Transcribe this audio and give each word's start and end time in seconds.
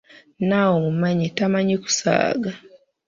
Naawe 0.47 0.73
omumanyi 0.79 1.27
tamanyi 1.37 1.75
kusaaga! 1.83 2.51